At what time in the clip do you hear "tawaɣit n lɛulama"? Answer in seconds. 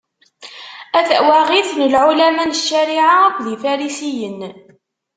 1.09-2.43